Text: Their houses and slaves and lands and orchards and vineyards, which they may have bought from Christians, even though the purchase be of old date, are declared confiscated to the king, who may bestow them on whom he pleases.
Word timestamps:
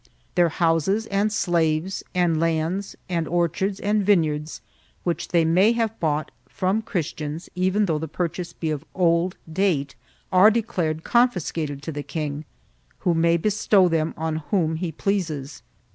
Their 0.33 0.49
houses 0.49 1.05
and 1.05 1.31
slaves 1.31 2.03
and 2.15 2.39
lands 2.39 2.95
and 3.07 3.27
orchards 3.27 3.79
and 3.79 4.03
vineyards, 4.03 4.59
which 5.03 5.27
they 5.27 5.45
may 5.45 5.73
have 5.73 5.99
bought 5.99 6.31
from 6.49 6.81
Christians, 6.81 7.49
even 7.53 7.85
though 7.85 7.99
the 7.99 8.07
purchase 8.07 8.51
be 8.51 8.71
of 8.71 8.83
old 8.95 9.37
date, 9.53 9.93
are 10.31 10.49
declared 10.49 11.03
confiscated 11.03 11.83
to 11.83 11.91
the 11.91 12.01
king, 12.01 12.45
who 13.01 13.13
may 13.13 13.37
bestow 13.37 13.87
them 13.87 14.15
on 14.17 14.37
whom 14.49 14.77
he 14.77 14.91
pleases. 14.91 15.61